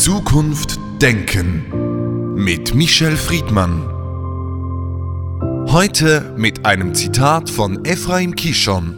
Zukunft 0.00 0.80
Denken 1.02 2.34
mit 2.34 2.74
Michel 2.74 3.18
Friedmann. 3.18 3.84
Heute 5.70 6.34
mit 6.38 6.64
einem 6.64 6.94
Zitat 6.94 7.50
von 7.50 7.84
Ephraim 7.84 8.34
Kishon. 8.34 8.94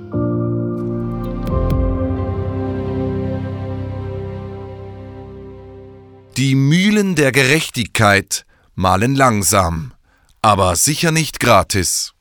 Die 6.36 6.54
Mühlen 6.54 7.16
der 7.16 7.32
Gerechtigkeit 7.32 8.46
malen 8.76 9.16
langsam, 9.16 9.94
aber 10.40 10.76
sicher 10.76 11.10
nicht 11.10 11.40
gratis. 11.40 12.12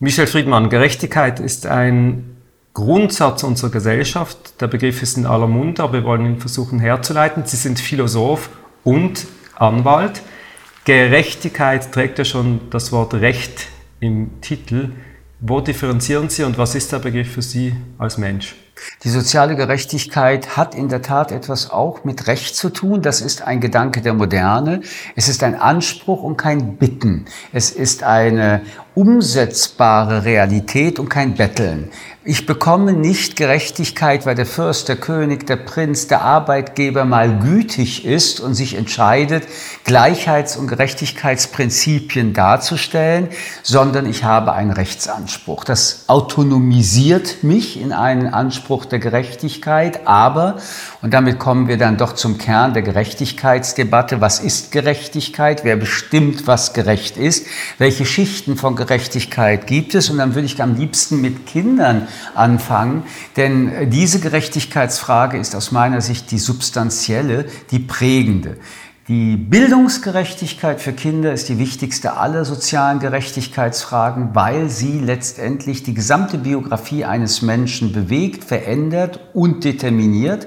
Michel 0.00 0.26
Friedmann, 0.26 0.70
Gerechtigkeit 0.70 1.38
ist 1.38 1.66
ein 1.66 2.33
Grundsatz 2.74 3.44
unserer 3.44 3.70
Gesellschaft. 3.70 4.60
Der 4.60 4.66
Begriff 4.66 5.00
ist 5.02 5.16
in 5.16 5.26
aller 5.26 5.46
Munde, 5.46 5.82
aber 5.82 5.94
wir 5.94 6.04
wollen 6.04 6.26
ihn 6.26 6.40
versuchen 6.40 6.80
herzuleiten. 6.80 7.44
Sie 7.46 7.56
sind 7.56 7.78
Philosoph 7.78 8.50
und 8.82 9.26
Anwalt. 9.54 10.22
Gerechtigkeit 10.84 11.92
trägt 11.92 12.18
ja 12.18 12.24
schon 12.24 12.60
das 12.70 12.92
Wort 12.92 13.14
Recht 13.14 13.68
im 14.00 14.40
Titel. 14.40 14.90
Wo 15.40 15.60
differenzieren 15.60 16.28
Sie 16.28 16.42
und 16.42 16.58
was 16.58 16.74
ist 16.74 16.92
der 16.92 16.98
Begriff 16.98 17.32
für 17.32 17.42
Sie 17.42 17.74
als 17.96 18.18
Mensch? 18.18 18.56
Die 19.04 19.10
soziale 19.10 19.54
Gerechtigkeit 19.54 20.56
hat 20.56 20.74
in 20.74 20.88
der 20.88 21.02
Tat 21.02 21.30
etwas 21.30 21.70
auch 21.70 22.04
mit 22.04 22.26
Recht 22.26 22.56
zu 22.56 22.70
tun. 22.70 23.02
Das 23.02 23.20
ist 23.20 23.42
ein 23.42 23.60
Gedanke 23.60 24.00
der 24.00 24.14
Moderne. 24.14 24.80
Es 25.14 25.28
ist 25.28 25.42
ein 25.42 25.54
Anspruch 25.54 26.22
und 26.22 26.36
kein 26.36 26.76
Bitten. 26.76 27.26
Es 27.52 27.70
ist 27.70 28.02
eine 28.02 28.62
umsetzbare 28.94 30.24
Realität 30.24 30.98
und 30.98 31.08
kein 31.08 31.34
Betteln. 31.34 31.90
Ich 32.26 32.46
bekomme 32.46 32.94
nicht 32.94 33.36
Gerechtigkeit, 33.36 34.24
weil 34.24 34.34
der 34.34 34.46
Fürst, 34.46 34.88
der 34.88 34.96
König, 34.96 35.46
der 35.46 35.56
Prinz, 35.56 36.06
der 36.06 36.22
Arbeitgeber 36.22 37.04
mal 37.04 37.38
gütig 37.38 38.06
ist 38.06 38.40
und 38.40 38.54
sich 38.54 38.76
entscheidet, 38.76 39.44
Gleichheits- 39.84 40.56
und 40.56 40.68
Gerechtigkeitsprinzipien 40.68 42.32
darzustellen, 42.32 43.28
sondern 43.62 44.06
ich 44.06 44.24
habe 44.24 44.52
einen 44.52 44.70
Rechtsanspruch. 44.70 45.64
Das 45.64 46.04
autonomisiert 46.06 47.42
mich 47.42 47.78
in 47.78 47.92
einen 47.92 48.32
Anspruch 48.32 48.63
der 48.68 48.98
Gerechtigkeit, 48.98 50.06
aber, 50.06 50.56
und 51.02 51.14
damit 51.14 51.38
kommen 51.38 51.68
wir 51.68 51.76
dann 51.76 51.96
doch 51.96 52.14
zum 52.14 52.38
Kern 52.38 52.74
der 52.74 52.82
Gerechtigkeitsdebatte, 52.82 54.20
was 54.20 54.40
ist 54.40 54.72
Gerechtigkeit, 54.72 55.64
wer 55.64 55.76
bestimmt, 55.76 56.46
was 56.46 56.72
gerecht 56.72 57.16
ist, 57.16 57.46
welche 57.78 58.06
Schichten 58.06 58.56
von 58.56 58.76
Gerechtigkeit 58.76 59.66
gibt 59.66 59.94
es, 59.94 60.10
und 60.10 60.18
dann 60.18 60.34
würde 60.34 60.46
ich 60.46 60.60
am 60.62 60.76
liebsten 60.76 61.20
mit 61.20 61.46
Kindern 61.46 62.08
anfangen. 62.34 63.04
Denn 63.36 63.90
diese 63.90 64.20
Gerechtigkeitsfrage 64.20 65.38
ist 65.38 65.54
aus 65.54 65.72
meiner 65.72 66.00
Sicht 66.00 66.30
die 66.30 66.38
substanzielle, 66.38 67.46
die 67.70 67.78
prägende. 67.78 68.56
Die 69.06 69.36
Bildungsgerechtigkeit 69.36 70.80
für 70.80 70.94
Kinder 70.94 71.30
ist 71.34 71.50
die 71.50 71.58
wichtigste 71.58 72.16
aller 72.16 72.46
sozialen 72.46 73.00
Gerechtigkeitsfragen, 73.00 74.30
weil 74.32 74.70
sie 74.70 74.98
letztendlich 74.98 75.82
die 75.82 75.92
gesamte 75.92 76.38
Biografie 76.38 77.04
eines 77.04 77.42
Menschen 77.42 77.92
bewegt, 77.92 78.44
verändert 78.44 79.20
und 79.34 79.64
determiniert. 79.64 80.46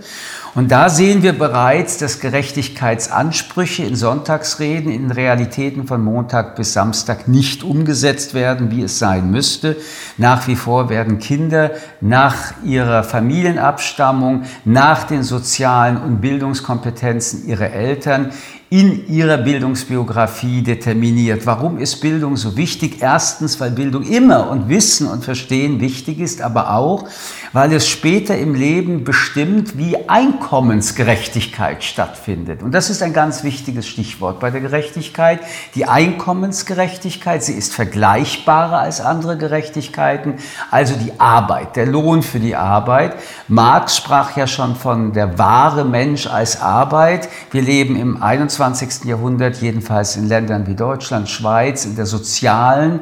Und 0.58 0.72
da 0.72 0.90
sehen 0.90 1.22
wir 1.22 1.38
bereits, 1.38 2.00
dass 2.00 2.20
Gerechtigkeitsansprüche 2.20 3.84
in 3.84 3.96
Sonntagsreden 3.96 4.92
in 4.92 5.12
Realitäten 5.12 5.86
von 5.86 6.04
Montag 6.04 6.56
bis 6.56 6.74
Samstag 6.74 7.28
nicht 7.28 7.64
umgesetzt 7.64 8.34
werden, 8.34 8.72
wie 8.72 8.82
es 8.82 8.98
sein 8.98 9.30
müsste. 9.30 9.78
Nach 10.18 10.48
wie 10.48 10.56
vor 10.56 10.90
werden 10.90 11.20
Kinder 11.20 11.74
nach 12.02 12.56
ihrer 12.64 13.04
Familienabstammung, 13.04 14.46
nach 14.66 15.04
den 15.04 15.22
sozialen 15.22 15.96
und 15.96 16.22
Bildungskompetenzen 16.22 17.48
ihrer 17.48 17.70
Eltern 17.70 18.32
in 18.70 19.08
ihrer 19.08 19.38
Bildungsbiografie 19.38 20.62
determiniert. 20.62 21.46
Warum 21.46 21.78
ist 21.78 22.02
Bildung 22.02 22.36
so 22.36 22.58
wichtig? 22.58 22.98
Erstens, 23.00 23.62
weil 23.62 23.72
Bildung 23.72 24.04
immer 24.04 24.50
und 24.50 24.68
Wissen 24.68 25.08
und 25.08 25.24
Verstehen 25.24 25.80
wichtig 25.80 26.20
ist, 26.20 26.42
aber 26.42 26.74
auch, 26.74 27.08
weil 27.54 27.72
es 27.72 27.88
später 27.88 28.38
im 28.38 28.56
Leben 28.56 29.06
bestimmt, 29.06 29.78
wie 29.78 30.10
Einkommensgerechtigkeit 30.10 31.82
stattfindet. 31.82 32.62
Und 32.62 32.74
das 32.74 32.90
ist 32.90 33.02
ein 33.02 33.14
ganz 33.14 33.46
wichtiges 33.46 33.88
Stichwort 33.88 34.42
bei 34.42 34.52
der 34.52 34.60
Gerechtigkeit. 34.60 35.40
Die 35.76 35.86
Einkommensgerechtigkeit, 35.86 37.44
sie 37.44 37.54
ist 37.54 37.74
vergleichbarer 37.74 38.80
als 38.80 39.00
andere 39.00 39.38
Gerechtigkeiten, 39.38 40.36
also 40.72 40.94
die 40.96 41.18
Arbeit, 41.22 41.78
der 41.78 41.86
Lohn 41.86 42.22
für 42.22 42.42
die 42.42 42.58
Arbeit. 42.58 43.16
Marx 43.48 43.96
sprach 43.96 44.36
ja 44.36 44.46
schon 44.46 44.76
von 44.76 45.14
der 45.14 45.38
wahre 45.38 45.86
Mensch 45.86 46.28
als 46.28 46.62
Arbeit. 46.62 47.30
Wir 47.52 47.62
leben 47.62 47.96
im 47.96 48.22
21. 48.22 48.57
21. 48.60 49.06
Jahrhundert, 49.06 49.62
jedenfalls 49.62 50.16
in 50.16 50.28
Ländern 50.28 50.68
wie 50.68 50.76
Deutschland, 50.76 51.30
Schweiz, 51.30 51.86
in 51.86 51.96
der 51.96 52.06
sozialen 52.06 53.02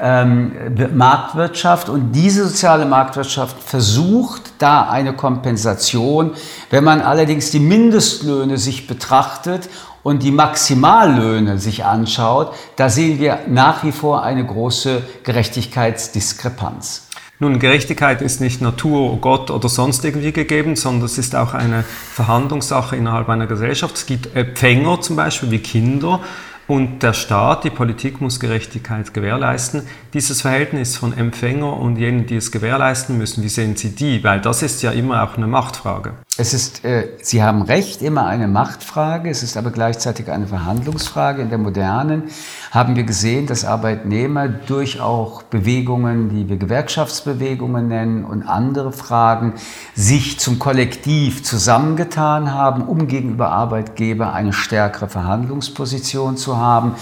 ähm, 0.00 0.52
Marktwirtschaft. 0.94 1.88
Und 1.88 2.12
diese 2.12 2.46
soziale 2.48 2.84
Marktwirtschaft 2.84 3.62
versucht 3.62 4.52
da 4.58 4.88
eine 4.88 5.14
Kompensation. 5.14 6.32
Wenn 6.70 6.84
man 6.84 7.00
allerdings 7.00 7.50
die 7.50 7.60
Mindestlöhne 7.60 8.58
sich 8.58 8.86
betrachtet 8.86 9.70
und 10.02 10.22
die 10.22 10.32
Maximallöhne 10.32 11.58
sich 11.58 11.84
anschaut, 11.84 12.52
da 12.76 12.88
sehen 12.88 13.18
wir 13.18 13.40
nach 13.48 13.84
wie 13.84 13.92
vor 13.92 14.22
eine 14.22 14.44
große 14.44 15.02
Gerechtigkeitsdiskrepanz. 15.22 17.08
Nun, 17.42 17.58
Gerechtigkeit 17.58 18.22
ist 18.22 18.40
nicht 18.40 18.62
Natur, 18.62 19.18
Gott 19.20 19.50
oder 19.50 19.68
sonst 19.68 20.04
irgendwie 20.04 20.30
gegeben, 20.30 20.76
sondern 20.76 21.06
es 21.06 21.18
ist 21.18 21.34
auch 21.34 21.54
eine 21.54 21.82
Verhandlungssache 21.82 22.94
innerhalb 22.94 23.28
einer 23.28 23.48
Gesellschaft. 23.48 23.96
Es 23.96 24.06
gibt 24.06 24.36
Empfänger 24.36 25.00
zum 25.00 25.16
Beispiel 25.16 25.50
wie 25.50 25.58
Kinder 25.58 26.20
und 26.68 27.02
der 27.02 27.14
Staat, 27.14 27.64
die 27.64 27.70
Politik 27.70 28.20
muss 28.20 28.38
Gerechtigkeit 28.38 29.12
gewährleisten. 29.12 29.82
Dieses 30.14 30.42
Verhältnis 30.42 30.96
von 30.96 31.12
Empfänger 31.18 31.76
und 31.78 31.96
jenen, 31.96 32.26
die 32.26 32.36
es 32.36 32.52
gewährleisten 32.52 33.18
müssen, 33.18 33.42
wie 33.42 33.48
sehen 33.48 33.74
Sie 33.74 33.90
die? 33.90 34.22
Weil 34.22 34.40
das 34.40 34.62
ist 34.62 34.80
ja 34.82 34.92
immer 34.92 35.24
auch 35.24 35.36
eine 35.36 35.48
Machtfrage. 35.48 36.12
Es 36.38 36.54
ist, 36.54 36.82
äh, 36.82 37.08
Sie 37.20 37.42
haben 37.42 37.60
recht, 37.60 38.00
immer 38.00 38.24
eine 38.24 38.48
Machtfrage, 38.48 39.28
es 39.28 39.42
ist 39.42 39.58
aber 39.58 39.70
gleichzeitig 39.70 40.30
eine 40.30 40.46
Verhandlungsfrage. 40.46 41.42
In 41.42 41.50
der 41.50 41.58
modernen 41.58 42.30
haben 42.70 42.96
wir 42.96 43.04
gesehen, 43.04 43.46
dass 43.46 43.66
Arbeitnehmer 43.66 44.48
durch 44.48 44.98
auch 44.98 45.42
Bewegungen, 45.42 46.30
die 46.30 46.48
wir 46.48 46.56
Gewerkschaftsbewegungen 46.56 47.86
nennen 47.86 48.24
und 48.24 48.44
andere 48.44 48.92
Fragen, 48.92 49.56
sich 49.94 50.40
zum 50.40 50.58
Kollektiv 50.58 51.44
zusammengetan 51.44 52.54
haben, 52.54 52.84
um 52.84 53.08
gegenüber 53.08 53.50
Arbeitgeber 53.50 54.32
eine 54.32 54.54
stärkere 54.54 55.10
Verhandlungsposition 55.10 56.38
zu 56.38 56.56
haben. 56.56 56.94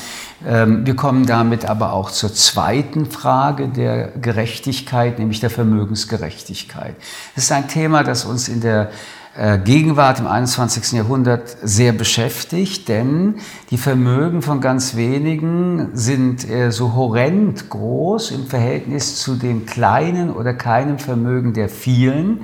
Ähm, 0.47 0.87
wir 0.87 0.97
kommen 0.97 1.27
damit 1.27 1.65
aber 1.67 1.93
auch 1.93 2.11
zur 2.11 2.33
zweiten 2.33 3.07
Frage 3.07 3.69
der 3.69 4.09
Gerechtigkeit, 4.09 5.19
nämlich 5.19 5.41
der 5.41 5.51
Vermögensgerechtigkeit. 5.51 6.95
Das 7.35 7.45
ist 7.45 7.53
ein 7.53 7.69
Thema, 7.69 8.05
das 8.05 8.25
uns 8.25 8.49
in 8.49 8.61
der 8.61 8.91
äh, 9.37 9.59
Gegenwart 9.59 10.19
im 10.19 10.27
21. 10.27 10.93
Jahrhundert 10.93 11.57
sehr 11.63 11.93
beschäftigt, 11.93 12.89
denn 12.89 13.37
die 13.71 13.79
Vermögen 13.79 14.43
von 14.43 14.61
ganz 14.61 14.97
wenigen 14.97 15.91
sind 15.93 16.49
äh, 16.49 16.73
so 16.73 16.95
horrend 16.95 17.71
groß 17.71 18.33
im 18.33 18.47
Verhältnis 18.47 19.17
zu 19.17 19.37
dem 19.37 19.67
kleinen 19.67 20.31
oder 20.31 20.53
keinem 20.53 20.99
Vermögen 20.99 21.53
der 21.53 21.69
vielen. 21.69 22.41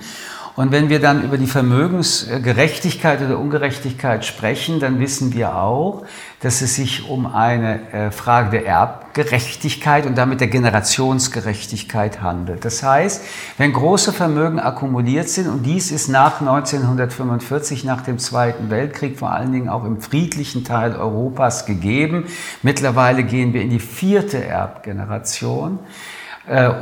Und 0.57 0.73
wenn 0.73 0.89
wir 0.89 1.01
dann 1.01 1.23
über 1.23 1.37
die 1.37 1.47
Vermögensgerechtigkeit 1.47 3.21
oder 3.21 3.39
Ungerechtigkeit 3.39 4.25
sprechen, 4.25 4.81
dann 4.81 4.99
wissen 4.99 5.35
wir 5.35 5.55
auch, 5.55 6.05
dass 6.41 6.63
es 6.63 6.77
sich 6.77 7.07
um 7.11 7.27
eine 7.27 7.93
äh, 7.93 8.11
Frage 8.11 8.51
der 8.51 8.67
Erbgerechtigkeit 8.67 10.07
und 10.07 10.17
damit 10.17 10.41
der 10.41 10.49
Generationsgerechtigkeit 10.49 12.23
handelt. 12.23 12.65
Das 12.65 12.83
heißt, 12.83 13.23
wenn 13.59 13.75
große 13.75 14.15
Vermögen 14.15 14.59
akkumuliert 14.59 15.29
sind, 15.29 15.47
und 15.47 15.65
dies 15.65 15.91
ist 15.91 16.09
nach 16.09 16.41
1945, 16.41 17.85
nach 17.85 18.01
dem 18.01 18.19
Zweiten 18.19 18.71
Weltkrieg, 18.71 19.19
vor 19.19 19.33
allen 19.33 19.53
Dingen 19.53 19.69
auch 19.69 19.85
im 19.85 20.01
friedlichen 20.01 20.65
Teil 20.65 20.97
Europas 20.97 21.67
gegeben, 21.67 22.25
mittlerweile 22.63 23.25
gehen 23.25 23.53
wir 23.53 23.61
in 23.61 23.69
die 23.69 23.81
vierte 23.81 24.43
Erbgeneration, 24.43 25.81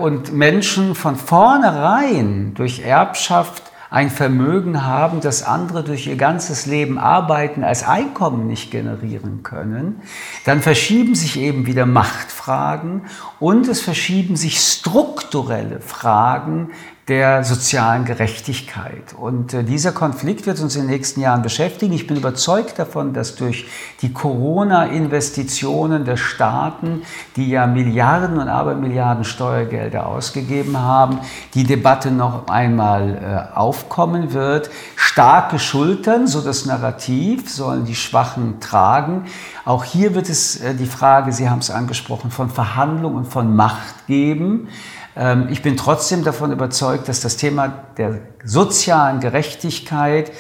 und 0.00 0.32
Menschen 0.32 0.94
von 0.94 1.16
vornherein 1.16 2.52
durch 2.54 2.80
Erbschaft 2.80 3.62
ein 3.94 4.10
Vermögen 4.10 4.84
haben, 4.84 5.20
das 5.20 5.44
andere 5.44 5.84
durch 5.84 6.08
ihr 6.08 6.16
ganzes 6.16 6.66
Leben 6.66 6.98
arbeiten, 6.98 7.62
als 7.62 7.86
Einkommen 7.86 8.48
nicht 8.48 8.72
generieren 8.72 9.44
können, 9.44 10.02
dann 10.44 10.62
verschieben 10.62 11.14
sich 11.14 11.38
eben 11.38 11.66
wieder 11.66 11.86
Machtfragen 11.86 13.02
und 13.38 13.68
es 13.68 13.80
verschieben 13.80 14.34
sich 14.34 14.58
strukturelle 14.58 15.78
Fragen 15.80 16.70
der 17.08 17.44
sozialen 17.44 18.06
Gerechtigkeit. 18.06 19.14
Und 19.18 19.52
äh, 19.52 19.62
dieser 19.62 19.92
Konflikt 19.92 20.46
wird 20.46 20.58
uns 20.60 20.74
in 20.74 20.82
den 20.82 20.90
nächsten 20.90 21.20
Jahren 21.20 21.42
beschäftigen. 21.42 21.92
Ich 21.92 22.06
bin 22.06 22.16
überzeugt 22.16 22.78
davon, 22.78 23.12
dass 23.12 23.34
durch 23.36 23.66
die 24.00 24.14
Corona-Investitionen 24.14 26.06
der 26.06 26.16
Staaten, 26.16 27.02
die 27.36 27.50
ja 27.50 27.66
Milliarden 27.66 28.38
und 28.38 28.48
Abermilliarden 28.48 29.24
Steuergelder 29.24 30.06
ausgegeben 30.06 30.78
haben, 30.78 31.18
die 31.52 31.64
Debatte 31.64 32.10
noch 32.10 32.48
einmal 32.48 33.50
äh, 33.52 33.54
aufkommen 33.54 34.32
wird. 34.32 34.70
Starke 34.96 35.58
Schultern, 35.58 36.26
so 36.26 36.40
das 36.40 36.64
Narrativ, 36.64 37.50
sollen 37.50 37.84
die 37.84 37.96
Schwachen 37.96 38.60
tragen. 38.60 39.26
Auch 39.66 39.84
hier 39.84 40.14
wird 40.14 40.30
es 40.30 40.58
äh, 40.62 40.74
die 40.74 40.86
Frage, 40.86 41.32
Sie 41.32 41.50
haben 41.50 41.58
es 41.58 41.70
angesprochen, 41.70 42.30
von 42.30 42.48
Verhandlung 42.48 43.14
und 43.14 43.26
von 43.26 43.54
Macht 43.54 44.06
geben. 44.06 44.68
Ähm, 45.16 45.48
ich 45.50 45.62
bin 45.62 45.76
trotzdem 45.76 46.24
davon 46.24 46.52
überzeugt, 46.52 47.08
dass 47.08 47.20
das 47.20 47.36
Thema 47.36 47.68
der 47.96 48.20
sozialen 48.44 49.20
Gerechtigkeit 49.20 50.32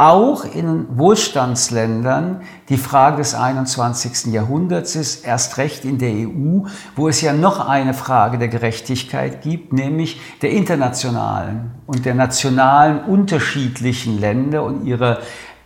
auch 0.00 0.46
in 0.46 0.86
Wohlstandsländern 0.96 2.40
die 2.70 2.78
Frage 2.78 3.18
des 3.18 3.34
21. 3.34 4.32
Jahrhunderts 4.32 4.96
ist, 4.96 5.26
erst 5.26 5.58
recht 5.58 5.84
in 5.84 5.98
der 5.98 6.12
EU, 6.12 6.66
wo 6.96 7.08
es 7.08 7.20
ja 7.20 7.34
noch 7.34 7.68
eine 7.68 7.92
Frage 7.92 8.38
der 8.38 8.48
Gerechtigkeit 8.48 9.42
gibt, 9.42 9.74
nämlich 9.74 10.18
der 10.40 10.52
internationalen 10.52 11.72
und 11.86 12.06
der 12.06 12.14
nationalen 12.14 13.04
unterschiedlichen 13.04 14.18
Länder 14.18 14.62
und 14.64 14.86
ihrer 14.86 15.18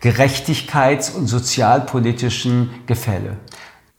gerechtigkeits- 0.03 1.15
und 1.15 1.29
sozialpolitischen 1.29 2.71
Gefälle. 2.87 3.37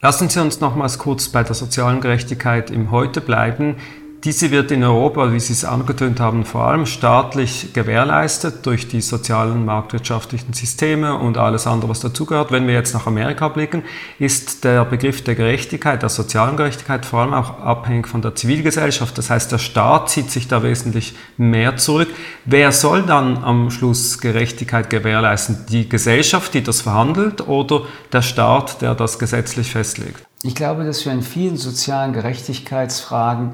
Lassen 0.02 0.28
Sie 0.28 0.42
uns 0.42 0.60
nochmals 0.60 1.00
kurz 1.00 1.30
bei 1.30 1.44
der 1.44 1.56
sozialen 1.56 2.02
Gerechtigkeit 2.02 2.72
im 2.72 2.92
Heute 2.92 3.22
bleiben. 3.22 3.78
Diese 4.26 4.50
wird 4.50 4.72
in 4.72 4.84
Europa, 4.84 5.32
wie 5.32 5.40
Sie 5.40 5.54
es 5.54 5.64
angetönt 5.64 6.20
haben, 6.20 6.46
vor 6.46 6.64
allem 6.64 6.88
staatlich 6.88 7.74
gewährleistet 7.74 8.66
durch 8.66 8.88
die 8.88 9.02
sozialen 9.02 9.66
marktwirtschaftlichen 9.66 10.52
Systeme 10.54 11.14
und 11.14 11.38
alles 11.38 11.68
andere, 11.68 11.92
was 11.92 12.00
dazugehört. 12.00 12.52
Wenn 12.52 12.66
wir 12.66 12.74
jetzt 12.74 12.96
nach 12.96 13.06
Amerika 13.06 13.50
blicken, 13.50 13.84
ist 14.18 14.64
der 14.64 14.84
Begriff 14.84 15.24
der 15.24 15.36
Gerechtigkeit, 15.36 16.02
der 16.02 16.10
sozialen 16.10 16.58
Gerechtigkeit 16.58 17.06
vor 17.06 17.20
allem 17.20 17.36
auch 17.36 17.60
abhängig 17.60 18.08
von 18.08 18.24
der 18.24 18.34
Zivilgesellschaft. 18.34 19.16
Das 19.16 19.30
heißt, 19.30 19.52
der 19.52 19.60
Staat 19.60 20.10
zieht 20.10 20.32
sich 20.32 20.48
da 20.48 20.64
wesentlich 20.64 21.14
mehr 21.38 21.78
zurück. 21.78 22.10
Wer 22.46 22.72
soll 22.72 23.04
dann 23.04 23.44
am 23.44 23.70
Schluss 23.70 24.20
Gerechtigkeit 24.22 24.90
gewährleisten? 24.90 25.68
Die 25.70 25.88
Gesellschaft, 25.88 26.56
die 26.56 26.64
das 26.64 26.82
verhandelt 26.82 27.48
oder 27.48 27.82
der 28.12 28.24
Staat, 28.24 28.82
der 28.82 28.96
das 28.96 29.20
gesetzlich 29.20 29.72
festlegt? 29.72 30.26
Ich 30.42 30.56
glaube, 30.56 30.84
dass 30.84 31.06
wir 31.06 31.12
in 31.12 31.22
vielen 31.22 31.58
sozialen 31.58 32.12
Gerechtigkeitsfragen 32.14 33.54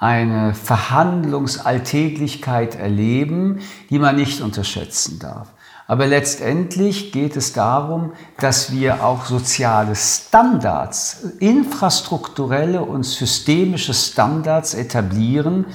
eine 0.00 0.54
Verhandlungsalltäglichkeit 0.54 2.74
erleben, 2.74 3.60
die 3.90 3.98
man 3.98 4.16
nicht 4.16 4.40
unterschätzen 4.40 5.18
darf. 5.18 5.48
Aber 5.86 6.06
letztendlich 6.06 7.12
geht 7.12 7.36
es 7.36 7.52
darum, 7.52 8.12
dass 8.38 8.72
wir 8.72 9.04
auch 9.04 9.26
soziale 9.26 9.94
Standards, 9.96 11.26
infrastrukturelle 11.40 12.80
und 12.80 13.04
systemische 13.04 13.92
Standards 13.92 14.72
etablieren, 14.72 15.66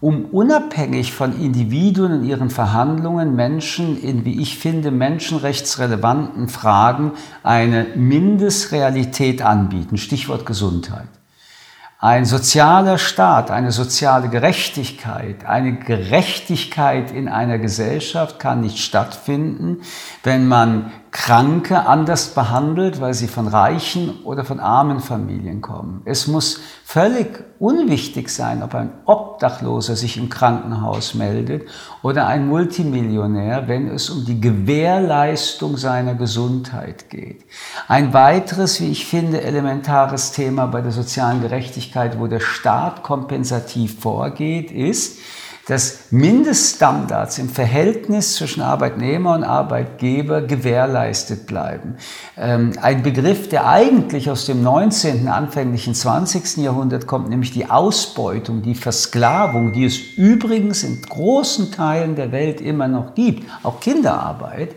um 0.00 0.26
unabhängig 0.26 1.12
von 1.14 1.40
Individuen 1.40 2.12
und 2.12 2.24
ihren 2.24 2.50
Verhandlungen 2.50 3.34
Menschen 3.34 4.00
in, 4.00 4.24
wie 4.26 4.40
ich 4.40 4.58
finde, 4.58 4.90
menschenrechtsrelevanten 4.90 6.48
Fragen 6.48 7.12
eine 7.42 7.86
Mindestrealität 7.96 9.40
anbieten. 9.40 9.96
Stichwort 9.96 10.44
Gesundheit. 10.44 11.08
Ein 12.04 12.26
sozialer 12.26 12.98
Staat, 12.98 13.50
eine 13.50 13.72
soziale 13.72 14.28
Gerechtigkeit, 14.28 15.46
eine 15.46 15.76
Gerechtigkeit 15.76 17.10
in 17.10 17.30
einer 17.30 17.56
Gesellschaft 17.58 18.38
kann 18.38 18.60
nicht 18.60 18.76
stattfinden, 18.76 19.78
wenn 20.22 20.46
man 20.46 20.92
Kranke 21.16 21.86
anders 21.86 22.34
behandelt, 22.34 23.00
weil 23.00 23.14
sie 23.14 23.28
von 23.28 23.46
reichen 23.46 24.24
oder 24.24 24.44
von 24.44 24.58
armen 24.58 24.98
Familien 24.98 25.60
kommen. 25.60 26.02
Es 26.06 26.26
muss 26.26 26.58
völlig 26.84 27.44
unwichtig 27.60 28.28
sein, 28.28 28.64
ob 28.64 28.74
ein 28.74 28.90
Obdachloser 29.04 29.94
sich 29.94 30.16
im 30.16 30.28
Krankenhaus 30.28 31.14
meldet 31.14 31.68
oder 32.02 32.26
ein 32.26 32.48
Multimillionär, 32.48 33.68
wenn 33.68 33.86
es 33.86 34.10
um 34.10 34.24
die 34.24 34.40
Gewährleistung 34.40 35.76
seiner 35.76 36.16
Gesundheit 36.16 37.08
geht. 37.10 37.44
Ein 37.86 38.12
weiteres, 38.12 38.80
wie 38.80 38.90
ich 38.90 39.06
finde, 39.06 39.40
elementares 39.40 40.32
Thema 40.32 40.66
bei 40.66 40.80
der 40.80 40.90
sozialen 40.90 41.40
Gerechtigkeit, 41.40 42.18
wo 42.18 42.26
der 42.26 42.40
Staat 42.40 43.04
kompensativ 43.04 44.00
vorgeht, 44.00 44.72
ist, 44.72 45.20
dass 45.66 46.10
Mindeststandards 46.10 47.38
im 47.38 47.48
Verhältnis 47.48 48.36
zwischen 48.36 48.62
Arbeitnehmer 48.62 49.34
und 49.34 49.44
Arbeitgeber 49.44 50.42
gewährleistet 50.42 51.46
bleiben. 51.46 51.96
Ähm, 52.36 52.72
ein 52.80 53.02
Begriff, 53.02 53.48
der 53.48 53.66
eigentlich 53.66 54.30
aus 54.30 54.46
dem 54.46 54.62
19., 54.62 55.26
anfänglichen 55.28 55.94
20. 55.94 56.58
Jahrhundert 56.58 57.06
kommt, 57.06 57.30
nämlich 57.30 57.52
die 57.52 57.70
Ausbeutung, 57.70 58.62
die 58.62 58.74
Versklavung, 58.74 59.72
die 59.72 59.86
es 59.86 59.98
übrigens 60.16 60.82
in 60.82 61.00
großen 61.00 61.72
Teilen 61.72 62.14
der 62.14 62.30
Welt 62.32 62.60
immer 62.60 62.88
noch 62.88 63.14
gibt, 63.14 63.48
auch 63.62 63.80
Kinderarbeit, 63.80 64.74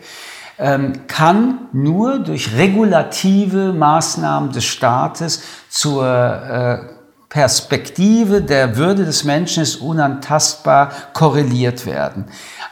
ähm, 0.60 1.08
kann 1.08 1.68
nur 1.72 2.20
durch 2.20 2.56
regulative 2.56 3.74
Maßnahmen 3.74 4.52
des 4.52 4.64
Staates 4.64 5.44
zur 5.70 6.06
äh, 6.06 6.97
Perspektive 7.30 8.42
der 8.42 8.78
Würde 8.78 9.04
des 9.04 9.24
Menschen 9.26 9.64
ist 9.64 9.78
unantastbar 9.78 10.92
korreliert 11.14 11.86
werden. 11.86 12.26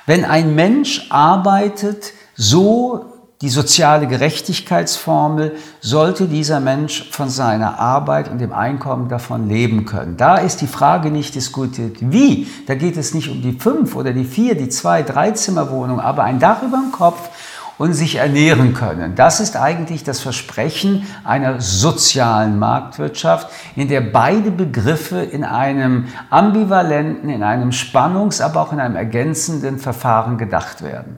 Wenn 0.06 0.24
ein 0.24 0.56
Mensch 0.56 1.08
arbeitet, 1.10 2.14
so 2.36 3.16
die 3.42 3.50
soziale 3.50 4.08
Gerechtigkeitsformel, 4.08 5.58
sollte 5.82 6.28
dieser 6.28 6.62
Mensch 6.62 7.10
von 7.12 7.30
seiner 7.30 7.80
Arbeit 7.80 8.32
und 8.32 8.40
dem 8.40 8.54
Einkommen 8.54 9.10
davon 9.10 9.50
leben 9.50 9.86
können. 9.86 10.16
Da 10.16 10.38
ist 10.38 10.62
die 10.62 10.68
Frage 10.68 11.12
nicht 11.12 11.36
diskutiert, 11.36 11.98
wie. 12.00 12.48
Da 12.66 12.76
geht 12.76 12.96
es 12.96 13.14
nicht 13.14 13.30
um 13.30 13.42
die 13.42 13.52
fünf 13.52 13.96
oder 13.96 14.14
die 14.14 14.24
vier, 14.24 14.56
die 14.56 14.70
zwei, 14.70 15.04
drei 15.04 15.32
Zimmerwohnung, 15.32 16.00
aber 16.00 16.24
ein 16.24 16.40
Dach 16.40 16.64
über 16.64 16.78
dem 16.78 16.94
Kopf 16.94 17.30
und 17.78 17.94
sich 17.94 18.16
ernähren 18.16 18.74
können. 18.74 19.16
Das 19.16 19.40
ist 19.40 19.58
eigentlich 19.58 20.04
das 20.04 20.22
Versprechen 20.22 21.06
einer 21.24 21.62
sozialen 21.62 22.58
Marktwirtschaft, 22.60 23.50
in 23.76 23.88
der 23.88 24.02
beide 24.02 24.52
Begriffe 24.52 25.20
in 25.20 25.44
einem 25.44 26.06
ambivalenten, 26.30 27.30
in 27.30 27.44
einem 27.44 27.72
Spannungs-, 27.72 28.42
aber 28.42 28.62
auch 28.62 28.74
in 28.74 28.80
einem 28.80 28.96
ergänzenden 28.96 29.78
Verfahren 29.80 30.38
gedacht 30.38 30.82
werden. 30.82 31.18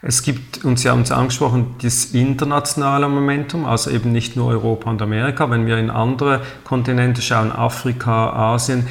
Es 0.00 0.22
gibt, 0.22 0.64
und 0.64 0.78
Sie 0.78 0.88
haben 0.88 1.02
es 1.02 1.10
angesprochen, 1.10 1.74
das 1.82 2.06
internationale 2.06 3.08
Momentum, 3.08 3.64
also 3.64 3.90
eben 3.90 4.12
nicht 4.12 4.36
nur 4.36 4.46
Europa 4.46 4.88
und 4.88 5.02
Amerika. 5.02 5.50
Wenn 5.50 5.66
wir 5.66 5.76
in 5.76 5.90
andere 5.90 6.42
Kontinente 6.62 7.20
schauen, 7.20 7.50
Afrika, 7.50 8.30
Asien, 8.54 8.86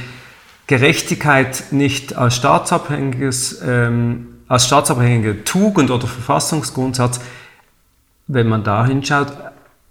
Gerechtigkeit 0.67 1.63
nicht 1.71 2.17
als 2.17 2.35
staatsabhängiges 2.35 3.61
ähm, 3.65 4.36
als 4.47 4.65
staatsabhängige 4.67 5.43
Tugend 5.43 5.91
oder 5.91 6.07
Verfassungsgrundsatz, 6.07 7.19
wenn 8.27 8.47
man 8.47 8.63
da 8.63 8.85
hinschaut, 8.85 9.27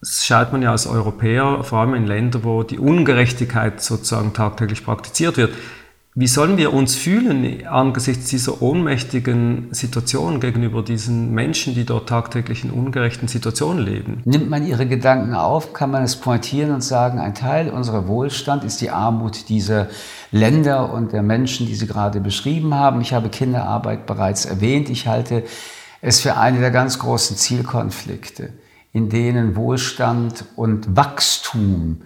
schaut 0.03 0.53
man 0.53 0.63
ja 0.63 0.71
als 0.71 0.87
Europäer, 0.87 1.63
vor 1.63 1.81
allem 1.81 1.95
in 1.95 2.07
Ländern, 2.07 2.45
wo 2.45 2.63
die 2.63 2.79
Ungerechtigkeit 2.79 3.83
sozusagen 3.83 4.33
tagtäglich 4.33 4.85
praktiziert 4.85 5.37
wird, 5.37 5.55
wie 6.19 6.29
sollen 6.29 6.57
wir 6.57 6.73
uns 6.73 6.95
fühlen 6.95 7.67
angesichts 7.67 8.31
dieser 8.31 8.63
ohnmächtigen 8.63 9.69
Situation 9.73 10.41
gegenüber 10.41 10.83
diesen 10.83 11.33
Menschen, 11.33 11.75
die 11.75 11.85
dort 11.85 12.09
tagtäglich 12.09 12.65
in 12.65 12.71
ungerechten 12.71 13.29
Situationen 13.29 13.85
leben? 13.85 14.23
Nimmt 14.25 14.49
man 14.49 14.67
ihre 14.67 14.87
Gedanken 14.87 15.35
auf, 15.35 15.75
kann 15.75 15.91
man 15.91 16.03
es 16.03 16.17
pointieren 16.17 16.73
und 16.73 16.83
sagen, 16.83 17.19
ein 17.19 17.35
Teil 17.35 17.69
unserer 17.69 18.09
Wohlstand 18.09 18.65
ist 18.65 18.81
die 18.81 18.89
Armut 18.89 19.51
dieser 19.51 19.89
Länder 20.33 20.91
und 20.91 21.13
der 21.13 21.23
Menschen, 21.23 21.67
die 21.67 21.75
Sie 21.75 21.87
gerade 21.87 22.21
beschrieben 22.21 22.75
haben. 22.75 23.03
Ich 23.03 23.13
habe 23.13 23.29
Kinderarbeit 23.29 24.07
bereits 24.07 24.47
erwähnt. 24.47 24.89
Ich 24.89 25.07
halte 25.07 25.45
es 26.01 26.21
für 26.21 26.39
eine 26.39 26.61
der 26.61 26.71
ganz 26.71 26.99
großen 26.99 27.37
Zielkonflikte, 27.37 28.55
in 28.91 29.11
denen 29.11 29.55
Wohlstand 29.55 30.47
und 30.57 30.97
Wachstum 30.97 31.99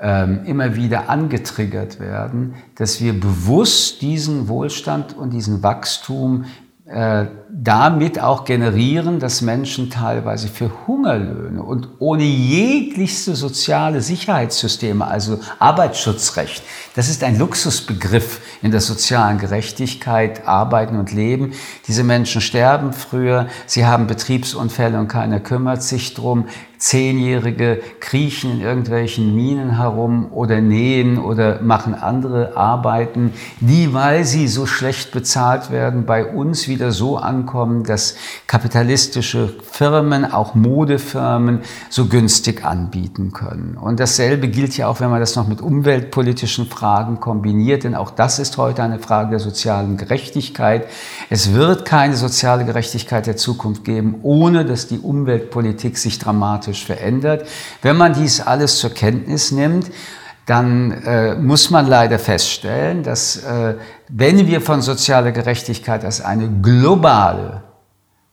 immer 0.00 0.76
wieder 0.76 1.10
angetriggert 1.10 2.00
werden, 2.00 2.54
dass 2.76 3.02
wir 3.02 3.12
bewusst 3.12 4.00
diesen 4.00 4.48
Wohlstand 4.48 5.14
und 5.14 5.30
diesen 5.30 5.62
Wachstum 5.62 6.46
äh, 6.90 7.26
damit 7.48 8.20
auch 8.20 8.44
generieren, 8.44 9.20
dass 9.20 9.42
Menschen 9.42 9.90
teilweise 9.90 10.48
für 10.48 10.72
Hungerlöhne 10.88 11.62
und 11.62 11.88
ohne 12.00 12.24
jeglichste 12.24 13.36
soziale 13.36 14.00
Sicherheitssysteme, 14.00 15.06
also 15.06 15.38
Arbeitsschutzrecht, 15.60 16.64
das 16.96 17.08
ist 17.08 17.22
ein 17.22 17.38
Luxusbegriff 17.38 18.40
in 18.60 18.72
der 18.72 18.80
sozialen 18.80 19.38
Gerechtigkeit, 19.38 20.48
Arbeiten 20.48 20.98
und 20.98 21.12
Leben. 21.12 21.52
Diese 21.86 22.02
Menschen 22.02 22.40
sterben 22.40 22.92
früher, 22.92 23.46
sie 23.66 23.86
haben 23.86 24.08
Betriebsunfälle 24.08 24.98
und 24.98 25.06
keiner 25.06 25.38
kümmert 25.38 25.84
sich 25.84 26.14
drum. 26.14 26.46
Zehnjährige 26.80 27.82
kriechen 28.00 28.52
in 28.52 28.60
irgendwelchen 28.62 29.34
Minen 29.34 29.76
herum 29.76 30.32
oder 30.32 30.62
nähen 30.62 31.18
oder 31.18 31.60
machen 31.60 31.94
andere 31.94 32.56
Arbeiten, 32.56 33.34
die, 33.60 33.92
weil 33.92 34.24
sie 34.24 34.48
so 34.48 34.64
schlecht 34.64 35.12
bezahlt 35.12 35.70
werden, 35.70 36.06
bei 36.06 36.24
uns 36.24 36.68
wieder 36.68 36.90
so 36.90 37.18
ankommen, 37.18 37.84
dass 37.84 38.16
kapitalistische 38.46 39.52
Firmen, 39.70 40.24
auch 40.24 40.54
Modefirmen, 40.54 41.60
so 41.90 42.06
günstig 42.06 42.64
anbieten 42.64 43.32
können. 43.32 43.76
Und 43.76 44.00
dasselbe 44.00 44.48
gilt 44.48 44.74
ja 44.78 44.88
auch, 44.88 45.00
wenn 45.00 45.10
man 45.10 45.20
das 45.20 45.36
noch 45.36 45.46
mit 45.46 45.60
umweltpolitischen 45.60 46.66
Fragen 46.66 47.20
kombiniert, 47.20 47.84
denn 47.84 47.94
auch 47.94 48.10
das 48.10 48.38
ist 48.38 48.56
heute 48.56 48.82
eine 48.82 48.98
Frage 49.00 49.30
der 49.30 49.38
sozialen 49.38 49.98
Gerechtigkeit. 49.98 50.86
Es 51.28 51.52
wird 51.52 51.84
keine 51.84 52.16
soziale 52.16 52.64
Gerechtigkeit 52.64 53.26
der 53.26 53.36
Zukunft 53.36 53.84
geben, 53.84 54.16
ohne 54.22 54.64
dass 54.64 54.86
die 54.86 54.98
Umweltpolitik 54.98 55.98
sich 55.98 56.18
dramatisch 56.70 56.84
verändert. 56.84 57.46
Wenn 57.82 57.96
man 57.96 58.14
dies 58.14 58.40
alles 58.40 58.78
zur 58.78 58.90
Kenntnis 58.90 59.52
nimmt, 59.52 59.90
dann 60.46 60.90
äh, 61.04 61.34
muss 61.36 61.70
man 61.70 61.86
leider 61.86 62.18
feststellen, 62.18 63.02
dass 63.02 63.36
äh, 63.36 63.74
wenn 64.08 64.46
wir 64.46 64.60
von 64.60 64.82
sozialer 64.82 65.32
Gerechtigkeit 65.32 66.04
als 66.04 66.20
eine 66.20 66.48
globale 66.60 67.62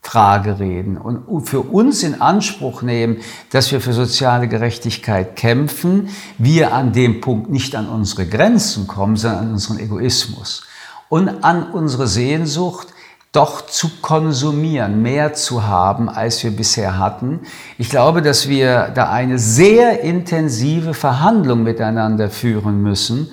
Frage 0.00 0.58
reden 0.58 0.96
und 0.96 1.46
für 1.48 1.60
uns 1.60 2.02
in 2.02 2.20
Anspruch 2.20 2.82
nehmen, 2.82 3.18
dass 3.50 3.70
wir 3.72 3.80
für 3.80 3.92
soziale 3.92 4.48
Gerechtigkeit 4.48 5.36
kämpfen, 5.36 6.08
wir 6.38 6.72
an 6.72 6.92
dem 6.92 7.20
Punkt 7.20 7.50
nicht 7.50 7.76
an 7.76 7.88
unsere 7.88 8.26
Grenzen 8.26 8.86
kommen, 8.86 9.16
sondern 9.16 9.40
an 9.40 9.52
unseren 9.52 9.78
Egoismus 9.78 10.64
und 11.08 11.44
an 11.44 11.70
unsere 11.72 12.06
Sehnsucht, 12.06 12.88
doch 13.32 13.66
zu 13.66 13.90
konsumieren, 14.00 15.02
mehr 15.02 15.34
zu 15.34 15.66
haben, 15.66 16.08
als 16.08 16.42
wir 16.42 16.50
bisher 16.50 16.98
hatten. 16.98 17.40
Ich 17.76 17.90
glaube, 17.90 18.22
dass 18.22 18.48
wir 18.48 18.90
da 18.94 19.10
eine 19.10 19.38
sehr 19.38 20.00
intensive 20.00 20.94
Verhandlung 20.94 21.62
miteinander 21.62 22.30
führen 22.30 22.82
müssen 22.82 23.28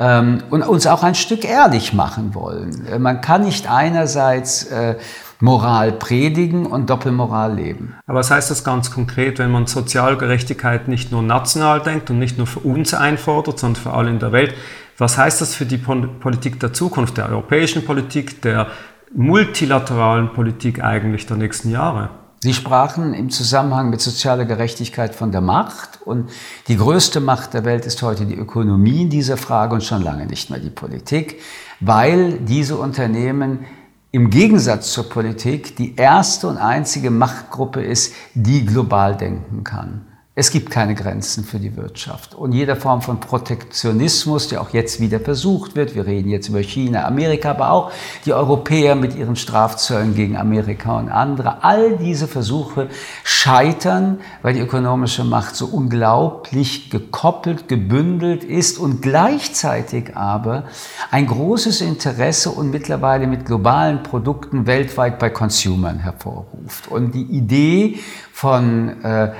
ähm, 0.00 0.42
und 0.50 0.62
uns 0.62 0.86
auch 0.86 1.02
ein 1.02 1.14
Stück 1.14 1.44
ehrlich 1.44 1.92
machen 1.92 2.34
wollen. 2.34 2.86
Äh, 2.86 2.98
man 2.98 3.20
kann 3.20 3.44
nicht 3.44 3.70
einerseits 3.70 4.64
äh, 4.64 4.96
Moral 5.40 5.92
predigen 5.92 6.66
und 6.66 6.88
Doppelmoral 6.90 7.54
leben. 7.54 7.94
Aber 8.06 8.18
was 8.20 8.30
heißt 8.30 8.50
das 8.50 8.64
ganz 8.64 8.90
konkret, 8.90 9.38
wenn 9.38 9.50
man 9.50 9.66
Sozialgerechtigkeit 9.66 10.88
nicht 10.88 11.12
nur 11.12 11.22
national 11.22 11.80
denkt 11.80 12.10
und 12.10 12.18
nicht 12.18 12.38
nur 12.38 12.46
für 12.46 12.60
uns 12.60 12.94
einfordert, 12.94 13.58
sondern 13.58 13.82
für 13.82 13.92
alle 13.92 14.10
in 14.10 14.18
der 14.18 14.32
Welt? 14.32 14.54
Was 14.98 15.18
heißt 15.18 15.42
das 15.42 15.54
für 15.54 15.66
die 15.66 15.76
Politik 15.76 16.58
der 16.58 16.72
Zukunft, 16.72 17.18
der 17.18 17.28
europäischen 17.28 17.84
Politik, 17.84 18.40
der 18.40 18.68
multilateralen 19.14 20.32
Politik 20.32 20.82
eigentlich 20.82 21.26
der 21.26 21.36
nächsten 21.36 21.70
Jahre? 21.70 22.10
Sie 22.40 22.52
sprachen 22.52 23.14
im 23.14 23.30
Zusammenhang 23.30 23.90
mit 23.90 24.00
sozialer 24.00 24.44
Gerechtigkeit 24.44 25.14
von 25.14 25.32
der 25.32 25.40
Macht 25.40 26.00
und 26.04 26.30
die 26.68 26.76
größte 26.76 27.20
Macht 27.20 27.54
der 27.54 27.64
Welt 27.64 27.86
ist 27.86 28.02
heute 28.02 28.26
die 28.26 28.36
Ökonomie 28.36 29.02
in 29.02 29.10
dieser 29.10 29.36
Frage 29.36 29.74
und 29.74 29.82
schon 29.82 30.02
lange 30.02 30.26
nicht 30.26 30.50
mehr 30.50 30.60
die 30.60 30.70
Politik, 30.70 31.40
weil 31.80 32.38
diese 32.38 32.76
Unternehmen 32.76 33.64
im 34.12 34.30
Gegensatz 34.30 34.92
zur 34.92 35.08
Politik 35.08 35.76
die 35.76 35.96
erste 35.96 36.48
und 36.48 36.58
einzige 36.58 37.10
Machtgruppe 37.10 37.82
ist, 37.82 38.14
die 38.34 38.64
global 38.64 39.16
denken 39.16 39.64
kann. 39.64 40.06
Es 40.38 40.50
gibt 40.50 40.70
keine 40.70 40.94
Grenzen 40.94 41.44
für 41.44 41.58
die 41.58 41.78
Wirtschaft. 41.78 42.34
Und 42.34 42.52
jede 42.52 42.76
Form 42.76 43.00
von 43.00 43.20
Protektionismus, 43.20 44.48
der 44.48 44.60
auch 44.60 44.68
jetzt 44.68 45.00
wieder 45.00 45.18
versucht 45.18 45.76
wird, 45.76 45.94
wir 45.94 46.04
reden 46.04 46.28
jetzt 46.28 46.50
über 46.50 46.60
China, 46.60 47.06
Amerika, 47.06 47.52
aber 47.52 47.70
auch 47.70 47.90
die 48.26 48.34
Europäer 48.34 48.96
mit 48.96 49.16
ihren 49.16 49.36
Strafzöllen 49.36 50.14
gegen 50.14 50.36
Amerika 50.36 50.98
und 50.98 51.08
andere, 51.08 51.64
all 51.64 51.96
diese 51.96 52.28
Versuche 52.28 52.90
scheitern, 53.24 54.20
weil 54.42 54.52
die 54.52 54.60
ökonomische 54.60 55.24
Macht 55.24 55.56
so 55.56 55.64
unglaublich 55.64 56.90
gekoppelt, 56.90 57.66
gebündelt 57.66 58.44
ist 58.44 58.78
und 58.78 59.00
gleichzeitig 59.00 60.18
aber 60.18 60.64
ein 61.10 61.28
großes 61.28 61.80
Interesse 61.80 62.50
und 62.50 62.70
mittlerweile 62.70 63.26
mit 63.26 63.46
globalen 63.46 64.02
Produkten 64.02 64.66
weltweit 64.66 65.18
bei 65.18 65.30
Consumern 65.30 66.00
hervorruft. 66.00 66.88
Und 66.88 67.14
die 67.14 67.22
Idee 67.22 68.00
von 68.36 69.02
äh, 69.02 69.32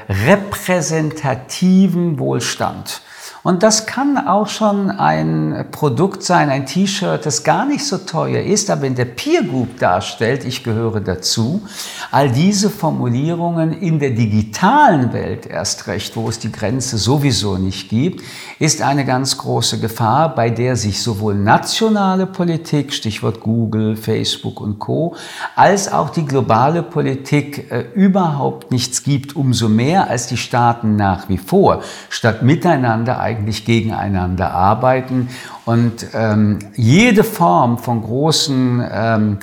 repräsentativen 0.86 2.18
Wohlstand. 2.18 3.00
Und 3.46 3.62
das 3.62 3.86
kann 3.86 4.18
auch 4.18 4.48
schon 4.48 4.90
ein 4.90 5.66
Produkt 5.70 6.24
sein, 6.24 6.50
ein 6.50 6.66
T-Shirt, 6.66 7.24
das 7.24 7.44
gar 7.44 7.64
nicht 7.64 7.86
so 7.86 7.98
teuer 7.98 8.42
ist, 8.42 8.70
aber 8.70 8.88
in 8.88 8.96
der 8.96 9.04
Peer 9.04 9.44
Group 9.44 9.78
darstellt, 9.78 10.44
ich 10.44 10.64
gehöre 10.64 10.98
dazu. 10.98 11.62
All 12.10 12.28
diese 12.28 12.70
Formulierungen 12.70 13.72
in 13.72 14.00
der 14.00 14.10
digitalen 14.10 15.12
Welt 15.12 15.46
erst 15.46 15.86
recht, 15.86 16.16
wo 16.16 16.28
es 16.28 16.40
die 16.40 16.50
Grenze 16.50 16.98
sowieso 16.98 17.56
nicht 17.56 17.88
gibt, 17.88 18.24
ist 18.58 18.82
eine 18.82 19.04
ganz 19.04 19.38
große 19.38 19.78
Gefahr, 19.78 20.34
bei 20.34 20.50
der 20.50 20.74
sich 20.74 21.00
sowohl 21.00 21.36
nationale 21.36 22.26
Politik, 22.26 22.92
Stichwort 22.92 23.38
Google, 23.38 23.94
Facebook 23.94 24.60
und 24.60 24.80
Co, 24.80 25.14
als 25.54 25.92
auch 25.92 26.10
die 26.10 26.24
globale 26.24 26.82
Politik 26.82 27.70
äh, 27.70 27.84
überhaupt 27.94 28.72
nichts 28.72 29.04
gibt, 29.04 29.36
umso 29.36 29.68
mehr 29.68 30.10
als 30.10 30.26
die 30.26 30.36
Staaten 30.36 30.96
nach 30.96 31.28
wie 31.28 31.38
vor 31.38 31.84
statt 32.08 32.42
miteinander 32.42 33.20
eigentlich 33.20 33.35
eigentlich 33.36 33.64
gegeneinander 33.64 34.52
arbeiten. 34.52 35.28
Und 35.64 36.06
ähm, 36.14 36.58
jede 36.74 37.24
Form 37.24 37.78
von 37.78 38.02
großen 38.02 38.84
ähm, 38.90 39.38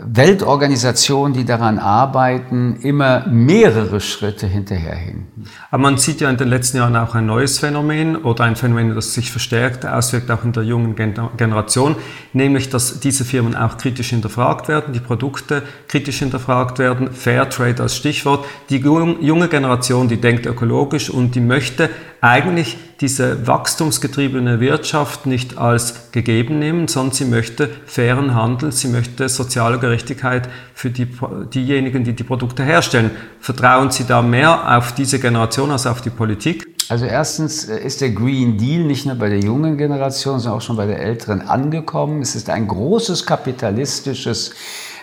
Weltorganisationen, 0.00 1.32
die 1.32 1.44
daran 1.44 1.78
arbeiten, 1.78 2.76
immer 2.82 3.26
mehrere 3.26 4.00
Schritte 4.00 4.46
hinterherhinken. 4.46 5.46
Aber 5.70 5.82
man 5.82 5.98
sieht 5.98 6.20
ja 6.20 6.30
in 6.30 6.36
den 6.36 6.48
letzten 6.48 6.76
Jahren 6.76 6.96
auch 6.96 7.14
ein 7.14 7.26
neues 7.26 7.58
Phänomen 7.58 8.16
oder 8.16 8.44
ein 8.44 8.56
Phänomen, 8.56 8.94
das 8.94 9.14
sich 9.14 9.30
verstärkt 9.30 9.84
auswirkt, 9.84 10.30
auch 10.30 10.44
in 10.44 10.52
der 10.52 10.62
jungen 10.62 10.94
Generation, 10.94 11.96
nämlich, 12.32 12.70
dass 12.70 13.00
diese 13.00 13.24
Firmen 13.24 13.56
auch 13.56 13.76
kritisch 13.76 14.10
hinterfragt 14.10 14.68
werden, 14.68 14.92
die 14.92 15.00
Produkte 15.00 15.62
kritisch 15.88 16.20
hinterfragt 16.20 16.78
werden, 16.78 17.12
Fairtrade 17.12 17.82
als 17.82 17.96
Stichwort. 17.96 18.44
Die 18.70 18.78
junge 18.78 19.48
Generation, 19.48 20.08
die 20.08 20.20
denkt 20.20 20.46
ökologisch 20.46 21.10
und 21.10 21.34
die 21.34 21.40
möchte 21.40 21.90
eigentlich 22.20 22.76
diese 23.00 23.46
wachstumsgetriebene 23.46 24.58
Wirtschaft 24.58 25.26
nicht 25.26 25.56
als 25.56 26.10
gegeben 26.10 26.58
nehmen, 26.58 26.88
sondern 26.88 27.14
sie 27.14 27.24
möchte 27.26 27.70
fairen 27.86 28.34
Handel, 28.34 28.72
sie 28.72 28.88
möchte 28.88 29.28
soziale 29.28 29.78
Gerechtigkeit 29.78 30.48
für 30.74 30.90
die, 30.90 31.06
diejenigen, 31.54 32.02
die 32.02 32.14
die 32.14 32.24
Produkte 32.24 32.64
herstellen. 32.64 33.12
Vertrauen 33.40 33.90
Sie 33.90 34.04
da 34.04 34.20
mehr 34.20 34.76
auf 34.76 34.92
diese 34.92 35.20
Generation 35.20 35.70
als 35.70 35.86
auf 35.86 36.00
die 36.00 36.10
Politik? 36.10 36.66
Also 36.88 37.04
erstens 37.04 37.68
äh, 37.68 37.78
ist 37.78 38.00
der 38.00 38.10
Green 38.10 38.56
Deal 38.56 38.82
nicht 38.82 39.06
nur 39.06 39.14
bei 39.14 39.28
der 39.28 39.40
jungen 39.40 39.76
Generation, 39.76 40.40
sondern 40.40 40.58
auch 40.58 40.62
schon 40.62 40.76
bei 40.76 40.86
der 40.86 41.00
älteren 41.00 41.42
angekommen. 41.42 42.22
Es 42.22 42.34
ist 42.34 42.50
ein 42.50 42.66
großes 42.66 43.26
kapitalistisches 43.26 44.54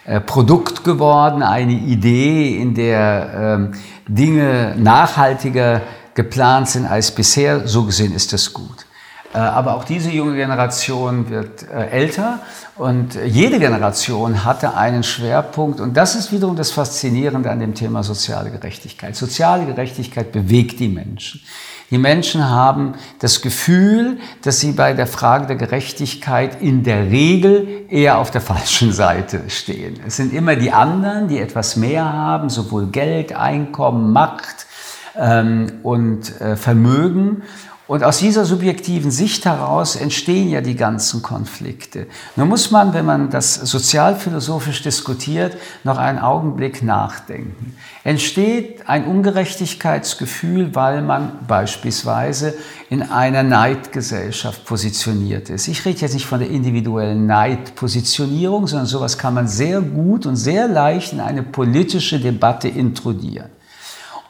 äh, 0.05 0.19
Produkt 0.19 0.83
geworden, 0.83 1.43
eine 1.43 1.73
Idee, 1.73 2.57
in 2.57 2.73
der 2.73 3.57
ähm, 3.59 3.71
Dinge 4.07 4.75
nachhaltiger 4.77 5.81
geplant 6.15 6.69
sind 6.69 6.87
als 6.87 7.11
bisher. 7.11 7.67
So 7.67 7.83
gesehen 7.83 8.15
ist 8.15 8.33
das 8.33 8.51
gut. 8.51 8.85
Äh, 9.35 9.37
aber 9.37 9.75
auch 9.75 9.83
diese 9.83 10.09
junge 10.09 10.35
Generation 10.35 11.29
wird 11.29 11.63
äh, 11.63 11.89
älter 11.89 12.39
und 12.77 13.15
jede 13.25 13.59
Generation 13.59 14.45
hatte 14.45 14.75
einen 14.75 15.03
Schwerpunkt 15.03 15.81
und 15.81 15.95
das 15.95 16.15
ist 16.15 16.31
wiederum 16.31 16.55
das 16.55 16.71
Faszinierende 16.71 17.51
an 17.51 17.59
dem 17.59 17.73
Thema 17.73 18.01
soziale 18.01 18.49
Gerechtigkeit. 18.49 19.15
Soziale 19.15 19.65
Gerechtigkeit 19.65 20.31
bewegt 20.31 20.79
die 20.79 20.87
Menschen. 20.87 21.41
Die 21.91 21.97
Menschen 21.97 22.49
haben 22.49 22.95
das 23.19 23.41
Gefühl, 23.41 24.19
dass 24.41 24.59
sie 24.59 24.71
bei 24.71 24.93
der 24.93 25.05
Frage 25.05 25.47
der 25.47 25.55
Gerechtigkeit 25.57 26.61
in 26.61 26.83
der 26.83 27.11
Regel 27.11 27.85
eher 27.89 28.17
auf 28.17 28.31
der 28.31 28.41
falschen 28.51 28.93
Seite 28.93 29.41
stehen. 29.49 29.99
Es 30.07 30.15
sind 30.15 30.33
immer 30.33 30.55
die 30.55 30.71
anderen, 30.71 31.27
die 31.27 31.39
etwas 31.39 31.75
mehr 31.75 32.11
haben, 32.11 32.49
sowohl 32.49 32.87
Geld, 32.87 33.35
Einkommen, 33.35 34.13
Macht, 34.13 34.64
und 35.83 36.41
äh, 36.41 36.55
Vermögen. 36.55 37.43
Und 37.87 38.03
aus 38.03 38.17
dieser 38.17 38.45
subjektiven 38.45 39.11
Sicht 39.11 39.45
heraus 39.45 39.95
entstehen 39.95 40.49
ja 40.49 40.61
die 40.61 40.75
ganzen 40.75 41.21
Konflikte. 41.21 42.07
Nur 42.35 42.47
muss 42.47 42.71
man, 42.71 42.95
wenn 42.95 43.05
man 43.05 43.29
das 43.29 43.53
sozialphilosophisch 43.53 44.81
diskutiert, 44.81 45.55
noch 45.83 45.99
einen 45.99 46.17
Augenblick 46.17 46.81
nachdenken. 46.81 47.77
Entsteht 48.03 48.89
ein 48.89 49.05
Ungerechtigkeitsgefühl, 49.05 50.73
weil 50.73 51.03
man 51.03 51.33
beispielsweise 51.47 52.55
in 52.89 53.03
einer 53.03 53.43
Neidgesellschaft 53.43 54.65
positioniert 54.65 55.51
ist. 55.51 55.67
Ich 55.67 55.85
rede 55.85 55.99
jetzt 55.99 56.15
nicht 56.15 56.25
von 56.25 56.39
der 56.39 56.49
individuellen 56.49 57.27
Neidpositionierung, 57.27 58.65
sondern 58.65 58.87
sowas 58.87 59.19
kann 59.19 59.35
man 59.35 59.47
sehr 59.47 59.81
gut 59.81 60.25
und 60.25 60.37
sehr 60.37 60.67
leicht 60.67 61.13
in 61.13 61.19
eine 61.19 61.43
politische 61.43 62.19
Debatte 62.19 62.67
introduzieren. 62.67 63.54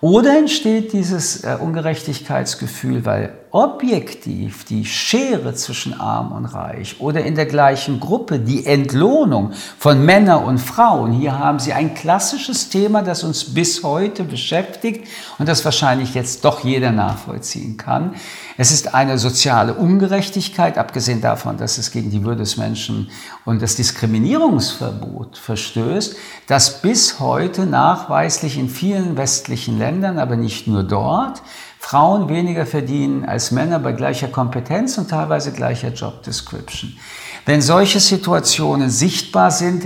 Oder 0.05 0.37
entsteht 0.37 0.93
dieses 0.93 1.43
äh, 1.43 1.57
Ungerechtigkeitsgefühl, 1.59 3.05
weil 3.05 3.33
objektiv 3.55 4.65
die 4.65 4.83
Schere 4.83 5.53
zwischen 5.53 5.97
arm 5.97 6.33
und 6.33 6.43
reich 6.43 6.99
oder 6.99 7.23
in 7.23 7.35
der 7.35 7.45
gleichen 7.45 8.01
Gruppe 8.01 8.37
die 8.37 8.65
Entlohnung 8.65 9.53
von 9.79 10.03
Männern 10.03 10.43
und 10.43 10.57
Frauen, 10.57 11.13
hier 11.13 11.39
haben 11.39 11.59
Sie 11.59 11.71
ein 11.71 11.93
klassisches 11.93 12.67
Thema, 12.67 13.01
das 13.01 13.23
uns 13.23 13.53
bis 13.53 13.81
heute 13.81 14.25
beschäftigt 14.25 15.07
und 15.39 15.47
das 15.47 15.63
wahrscheinlich 15.63 16.13
jetzt 16.15 16.43
doch 16.43 16.65
jeder 16.65 16.91
nachvollziehen 16.91 17.77
kann. 17.77 18.15
Es 18.57 18.71
ist 18.71 18.93
eine 18.93 19.17
soziale 19.17 19.73
Ungerechtigkeit, 19.73 20.77
abgesehen 20.77 21.21
davon, 21.21 21.55
dass 21.55 21.77
es 21.77 21.91
gegen 21.91 22.09
die 22.09 22.25
Würde 22.25 22.41
des 22.41 22.57
Menschen 22.57 23.09
und 23.45 23.61
das 23.61 23.77
Diskriminierungsverbot 23.77 25.37
verstößt, 25.37 26.17
das 26.47 26.81
bis 26.81 27.21
heute 27.21 27.65
nachweislich 27.65 28.57
in 28.57 28.67
vielen 28.67 29.15
westlichen 29.15 29.79
Ländern, 29.79 30.19
aber 30.19 30.35
nicht 30.35 30.67
nur 30.67 30.83
dort, 30.83 31.41
Frauen 31.87 32.29
weniger 32.29 32.65
verdienen 32.65 33.25
als 33.25 33.51
Männer 33.51 33.77
bei 33.77 33.91
gleicher 33.91 34.27
Kompetenz 34.27 34.97
und 34.97 35.07
teilweise 35.07 35.51
gleicher 35.51 35.89
Job 35.89 36.23
Description. 36.23 36.97
Wenn 37.45 37.61
solche 37.61 37.99
Situationen 37.99 38.89
sichtbar 38.89 39.51
sind, 39.51 39.85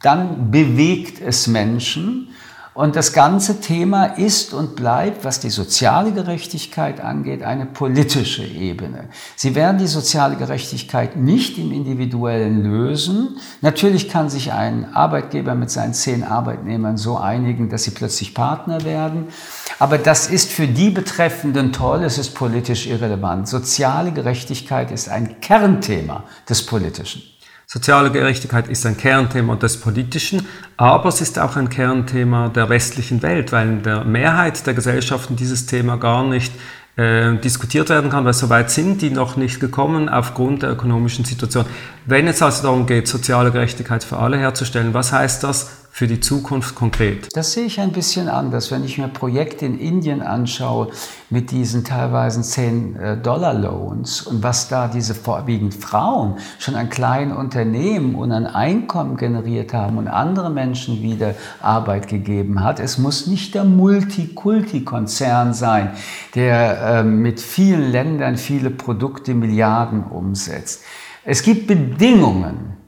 dann 0.00 0.52
bewegt 0.52 1.20
es 1.20 1.48
Menschen 1.48 2.28
und 2.74 2.96
das 2.96 3.12
ganze 3.12 3.60
Thema 3.60 4.04
ist 4.04 4.52
und 4.52 4.74
bleibt, 4.74 5.24
was 5.24 5.38
die 5.38 5.50
soziale 5.50 6.10
Gerechtigkeit 6.10 7.00
angeht, 7.00 7.44
eine 7.44 7.66
politische 7.66 8.44
Ebene. 8.44 9.08
Sie 9.36 9.54
werden 9.54 9.78
die 9.78 9.86
soziale 9.86 10.34
Gerechtigkeit 10.34 11.16
nicht 11.16 11.56
im 11.56 11.70
Individuellen 11.70 12.64
lösen. 12.64 13.38
Natürlich 13.60 14.08
kann 14.08 14.28
sich 14.28 14.52
ein 14.52 14.92
Arbeitgeber 14.92 15.54
mit 15.54 15.70
seinen 15.70 15.94
zehn 15.94 16.24
Arbeitnehmern 16.24 16.96
so 16.96 17.16
einigen, 17.16 17.68
dass 17.68 17.84
sie 17.84 17.92
plötzlich 17.92 18.34
Partner 18.34 18.82
werden. 18.84 19.28
Aber 19.78 19.96
das 19.96 20.28
ist 20.28 20.50
für 20.50 20.66
die 20.66 20.90
Betreffenden 20.90 21.72
toll, 21.72 22.02
es 22.02 22.18
ist 22.18 22.34
politisch 22.34 22.88
irrelevant. 22.88 23.46
Soziale 23.48 24.10
Gerechtigkeit 24.10 24.90
ist 24.90 25.08
ein 25.08 25.40
Kernthema 25.40 26.24
des 26.48 26.66
Politischen. 26.66 27.22
Soziale 27.74 28.12
Gerechtigkeit 28.12 28.68
ist 28.68 28.86
ein 28.86 28.96
Kernthema 28.96 29.56
des 29.56 29.80
Politischen, 29.80 30.46
aber 30.76 31.08
es 31.08 31.20
ist 31.20 31.40
auch 31.40 31.56
ein 31.56 31.68
Kernthema 31.68 32.48
der 32.48 32.68
westlichen 32.68 33.20
Welt, 33.20 33.50
weil 33.50 33.68
in 33.68 33.82
der 33.82 34.04
Mehrheit 34.04 34.64
der 34.64 34.74
Gesellschaften 34.74 35.34
dieses 35.34 35.66
Thema 35.66 35.96
gar 35.96 36.24
nicht 36.24 36.52
äh, 36.94 37.34
diskutiert 37.38 37.88
werden 37.88 38.10
kann, 38.10 38.24
weil 38.24 38.32
so 38.32 38.48
weit 38.48 38.70
sind 38.70 39.02
die 39.02 39.10
noch 39.10 39.36
nicht 39.36 39.58
gekommen 39.58 40.08
aufgrund 40.08 40.62
der 40.62 40.70
ökonomischen 40.70 41.24
Situation. 41.24 41.64
Wenn 42.06 42.28
es 42.28 42.40
also 42.42 42.62
darum 42.62 42.86
geht, 42.86 43.08
soziale 43.08 43.50
Gerechtigkeit 43.50 44.04
für 44.04 44.18
alle 44.18 44.36
herzustellen, 44.38 44.94
was 44.94 45.10
heißt 45.10 45.42
das 45.42 45.83
für 45.94 46.08
die 46.08 46.18
Zukunft 46.18 46.74
konkret? 46.74 47.28
Das 47.36 47.52
sehe 47.52 47.66
ich 47.66 47.78
ein 47.78 47.92
bisschen 47.92 48.28
anders. 48.28 48.72
Wenn 48.72 48.82
ich 48.82 48.98
mir 48.98 49.06
Projekte 49.06 49.64
in 49.64 49.78
Indien 49.78 50.22
anschaue 50.22 50.88
mit 51.30 51.52
diesen 51.52 51.84
teilweise 51.84 52.40
10-Dollar-Loans 52.40 54.22
und 54.22 54.42
was 54.42 54.68
da 54.68 54.88
diese 54.88 55.14
vorwiegend 55.14 55.72
Frauen 55.72 56.38
schon 56.58 56.74
an 56.74 56.90
kleinen 56.90 57.30
Unternehmen 57.30 58.16
und 58.16 58.32
an 58.32 58.48
Einkommen 58.48 59.16
generiert 59.16 59.72
haben 59.72 59.96
und 59.96 60.08
andere 60.08 60.50
Menschen 60.50 61.00
wieder 61.00 61.36
Arbeit 61.62 62.08
gegeben 62.08 62.64
hat. 62.64 62.80
Es 62.80 62.98
muss 62.98 63.28
nicht 63.28 63.54
der 63.54 63.62
Multikulti-Konzern 63.62 65.54
sein, 65.54 65.92
der 66.34 66.80
äh, 66.80 67.02
mit 67.04 67.40
vielen 67.40 67.92
Ländern 67.92 68.36
viele 68.36 68.70
Produkte 68.70 69.32
Milliarden 69.32 70.02
umsetzt. 70.02 70.82
Es 71.24 71.44
gibt 71.44 71.68
Bedingungen, 71.68 72.83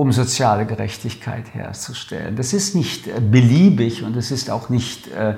um 0.00 0.12
soziale 0.12 0.64
Gerechtigkeit 0.64 1.52
herzustellen. 1.52 2.34
Das 2.34 2.54
ist 2.54 2.74
nicht 2.74 3.06
äh, 3.06 3.20
beliebig 3.20 4.02
und 4.02 4.16
es 4.16 4.30
ist 4.30 4.48
auch 4.48 4.70
nicht 4.70 5.08
äh, 5.08 5.34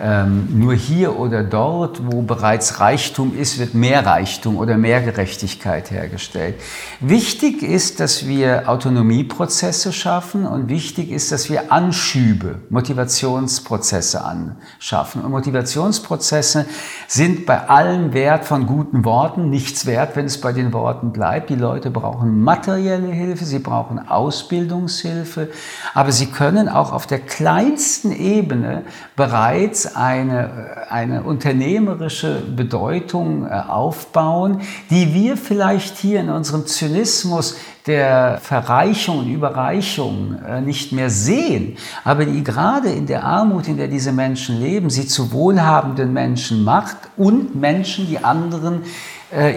ähm, 0.00 0.48
nur 0.58 0.74
hier 0.74 1.20
oder 1.20 1.44
dort, 1.44 2.00
wo 2.04 2.22
bereits 2.22 2.80
Reichtum 2.80 3.38
ist, 3.38 3.60
wird 3.60 3.74
mehr 3.74 4.04
Reichtum 4.04 4.56
oder 4.56 4.76
mehr 4.76 5.00
Gerechtigkeit 5.00 5.92
hergestellt. 5.92 6.56
Wichtig 6.98 7.62
ist, 7.62 8.00
dass 8.00 8.26
wir 8.26 8.68
Autonomieprozesse 8.68 9.92
schaffen 9.92 10.46
und 10.46 10.68
wichtig 10.68 11.12
ist, 11.12 11.30
dass 11.30 11.48
wir 11.48 11.70
Anschübe, 11.70 12.62
Motivationsprozesse 12.70 14.24
anschaffen. 14.24 15.22
Und 15.22 15.30
Motivationsprozesse 15.30 16.66
sind 17.06 17.46
bei 17.46 17.68
allem 17.68 18.12
Wert 18.14 18.44
von 18.46 18.66
guten 18.66 19.04
Worten 19.04 19.48
nichts 19.48 19.86
wert, 19.86 20.16
wenn 20.16 20.26
es 20.26 20.40
bei 20.40 20.52
den 20.52 20.72
Worten 20.72 21.12
bleibt. 21.12 21.50
Die 21.50 21.54
Leute 21.54 21.90
brauchen 21.90 22.42
materielle 22.42 23.12
Hilfe, 23.12 23.44
sie 23.44 23.60
brauchen 23.60 24.00
Ausbildungshilfe, 24.08 25.50
aber 25.94 26.10
sie 26.10 26.26
können 26.26 26.68
auch 26.68 26.90
auf 26.90 27.06
der 27.06 27.20
kleinsten 27.20 28.10
Ebene 28.10 28.82
bereits 29.14 29.83
eine, 29.86 30.88
eine 30.88 31.22
unternehmerische 31.22 32.42
Bedeutung 32.54 33.46
äh, 33.46 33.50
aufbauen, 33.50 34.60
die 34.90 35.14
wir 35.14 35.36
vielleicht 35.36 35.98
hier 35.98 36.20
in 36.20 36.30
unserem 36.30 36.66
Zynismus 36.66 37.56
der 37.86 38.38
Verreichung 38.42 39.18
und 39.18 39.28
Überreichung 39.28 40.38
äh, 40.46 40.60
nicht 40.60 40.92
mehr 40.92 41.10
sehen, 41.10 41.76
aber 42.02 42.24
die 42.24 42.42
gerade 42.42 42.88
in 42.88 43.06
der 43.06 43.24
Armut, 43.24 43.68
in 43.68 43.76
der 43.76 43.88
diese 43.88 44.12
Menschen 44.12 44.58
leben, 44.60 44.88
sie 44.88 45.06
zu 45.06 45.32
wohlhabenden 45.32 46.12
Menschen 46.12 46.64
macht 46.64 46.96
und 47.16 47.54
Menschen, 47.54 48.06
die 48.06 48.24
anderen 48.24 48.82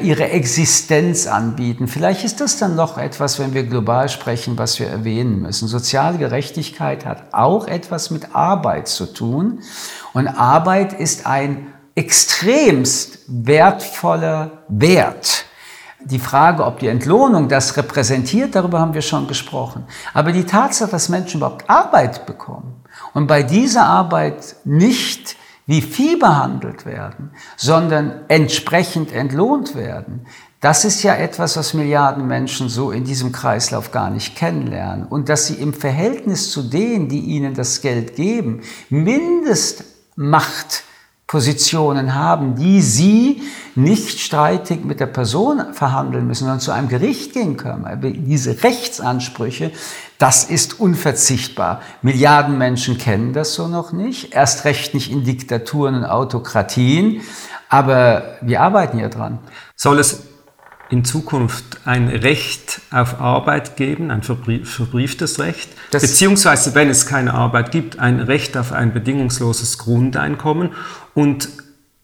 ihre 0.02 0.30
Existenz 0.30 1.28
anbieten. 1.28 1.88
Vielleicht 1.88 2.24
ist 2.24 2.42
das 2.42 2.58
dann 2.58 2.76
noch 2.76 2.98
etwas, 2.98 3.38
wenn 3.38 3.54
wir 3.54 3.64
global 3.64 4.10
sprechen, 4.10 4.58
was 4.58 4.80
wir 4.80 4.88
erwähnen 4.88 5.42
müssen. 5.42 5.68
Soziale 5.68 6.18
Gerechtigkeit 6.18 7.06
hat 7.06 7.32
auch 7.32 7.68
etwas 7.68 8.10
mit 8.10 8.36
Arbeit 8.36 8.88
zu 8.88 9.06
tun. 9.06 9.60
Und 10.14 10.28
Arbeit 10.28 10.94
ist 10.94 11.28
ein 11.28 11.68
extremst 11.94 13.20
wertvoller 13.28 14.64
Wert. 14.68 15.46
Die 16.04 16.20
Frage, 16.20 16.64
ob 16.64 16.80
die 16.80 16.88
Entlohnung 16.88 17.50
das 17.50 17.76
repräsentiert, 17.76 18.56
darüber 18.56 18.80
haben 18.80 18.94
wir 18.94 19.02
schon 19.02 19.28
gesprochen. 19.28 19.86
Aber 20.14 20.32
die 20.32 20.46
Tatsache, 20.46 20.92
dass 20.92 21.10
Menschen 21.10 21.38
überhaupt 21.38 21.70
Arbeit 21.70 22.26
bekommen 22.26 22.84
und 23.14 23.28
bei 23.28 23.42
dieser 23.42 23.86
Arbeit 23.86 24.58
nicht 24.64 25.37
wie 25.68 25.82
Vieh 25.82 26.16
behandelt 26.16 26.86
werden, 26.86 27.32
sondern 27.58 28.22
entsprechend 28.30 29.12
entlohnt 29.12 29.76
werden. 29.76 30.26
Das 30.62 30.86
ist 30.86 31.04
ja 31.04 31.14
etwas, 31.14 31.56
was 31.56 31.76
Milliarden 31.76 32.26
Menschen 32.26 32.68
so 32.70 32.90
in 32.90 33.04
diesem 33.04 33.32
Kreislauf 33.32 33.92
gar 33.92 34.10
nicht 34.10 34.36
kennenlernen. 34.36 35.06
Und 35.06 35.30
dass 35.30 35.46
sie 35.46 35.56
im 35.56 35.74
Verhältnis 35.74 36.50
zu 36.50 36.64
denen, 36.64 37.10
die 37.10 37.20
ihnen 37.20 37.54
das 37.54 37.82
Geld 37.82 38.16
geben, 38.16 38.62
Mindestmacht 38.90 40.84
Positionen 41.28 42.16
haben, 42.16 42.56
die 42.56 42.82
sie 42.82 43.44
nicht 43.76 44.20
streitig 44.20 44.86
mit 44.86 45.02
der 45.02 45.08
Person 45.08 45.74
verhandeln 45.74 46.26
müssen, 46.26 46.46
sondern 46.46 46.62
zu 46.62 46.72
einem 46.72 46.88
Gericht 46.88 47.34
gehen 47.34 47.58
können. 47.58 47.86
Diese 48.26 48.64
Rechtsansprüche, 48.64 49.74
das 50.18 50.44
ist 50.44 50.80
unverzichtbar. 50.80 51.82
Milliarden 52.02 52.58
Menschen 52.58 52.98
kennen 52.98 53.34
das 53.34 53.54
so 53.54 53.68
noch 53.68 53.92
nicht, 53.92 54.34
erst 54.34 54.66
recht 54.66 54.94
nicht 54.94 55.12
in 55.12 55.24
Diktaturen 55.24 55.96
und 55.96 56.06
Autokratien, 56.06 57.22
aber 57.70 58.38
wir 58.42 58.62
arbeiten 58.62 59.00
ja 59.00 59.10
dran. 59.10 59.40
Soll 59.76 60.00
es 60.00 60.24
in 60.90 61.04
Zukunft 61.04 61.82
ein 61.86 62.08
Recht 62.08 62.82
auf 62.92 63.20
Arbeit 63.20 63.76
geben, 63.76 64.10
ein 64.10 64.24
verbrieftes 64.24 65.40
Recht, 65.40 65.70
das 65.92 66.02
beziehungsweise 66.02 66.76
wenn 66.76 66.90
es 66.90 67.06
keine 67.06 67.34
Arbeit 67.34 67.72
gibt, 67.72 68.00
ein 68.00 68.20
Recht 68.22 68.56
auf 68.56 68.72
ein 68.72 68.94
bedingungsloses 68.94 69.78
Grundeinkommen 69.78 70.72
und 71.14 71.50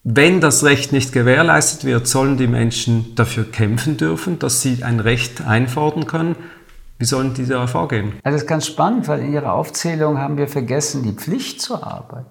wenn 0.06 0.42
das 0.42 0.64
Recht 0.64 0.92
nicht 0.92 1.12
gewährleistet 1.12 1.84
wird, 1.84 2.06
sollen 2.06 2.36
die 2.36 2.46
Menschen 2.46 3.14
dafür 3.14 3.50
kämpfen 3.50 3.96
dürfen, 3.96 4.38
dass 4.38 4.60
sie 4.60 4.84
ein 4.84 5.00
Recht 5.00 5.40
einfordern 5.40 6.06
können. 6.06 6.36
Wie 7.04 7.08
sollen 7.08 7.34
die 7.34 7.44
da 7.44 7.66
vorgehen? 7.66 8.14
Also 8.22 8.36
das 8.36 8.44
ist 8.44 8.48
ganz 8.48 8.64
spannend, 8.64 9.08
weil 9.08 9.20
in 9.20 9.34
Ihrer 9.34 9.52
Aufzählung 9.52 10.16
haben 10.16 10.38
wir 10.38 10.48
vergessen 10.48 11.02
die 11.02 11.12
Pflicht 11.12 11.60
zur 11.60 11.86
Arbeit. 11.86 12.24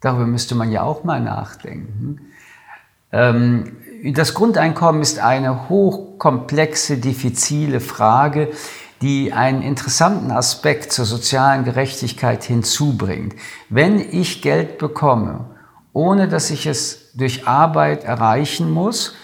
Darüber 0.00 0.26
müsste 0.26 0.56
man 0.56 0.72
ja 0.72 0.82
auch 0.82 1.04
mal 1.04 1.20
nachdenken. 1.20 2.18
Ähm, 3.12 3.76
das 4.12 4.34
Grundeinkommen 4.34 5.00
ist 5.00 5.20
eine 5.20 5.68
hochkomplexe, 5.68 6.96
diffizile 6.96 7.78
Frage, 7.78 8.48
die 9.00 9.32
einen 9.32 9.62
interessanten 9.62 10.32
Aspekt 10.32 10.92
zur 10.92 11.04
sozialen 11.04 11.62
Gerechtigkeit 11.62 12.42
hinzubringt. 12.42 13.36
Wenn 13.68 14.00
ich 14.00 14.42
Geld 14.42 14.78
bekomme, 14.78 15.50
ohne 15.92 16.26
dass 16.26 16.50
ich 16.50 16.66
es 16.66 17.12
durch 17.14 17.46
Arbeit 17.46 18.02
erreichen 18.02 18.72
muss, 18.72 19.14